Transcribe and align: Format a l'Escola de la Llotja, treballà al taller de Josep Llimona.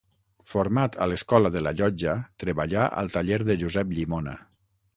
Format 0.51 0.95
a 1.05 1.07
l'Escola 1.11 1.51
de 1.57 1.61
la 1.67 1.73
Llotja, 1.81 2.15
treballà 2.45 2.89
al 3.03 3.13
taller 3.19 3.41
de 3.51 3.61
Josep 3.65 3.97
Llimona. 3.99 4.35